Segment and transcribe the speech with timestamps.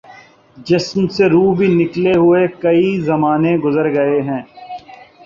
[0.67, 4.41] جسم سے روح بھی نکلےہوئے کئی زمانے گزر گے ہیں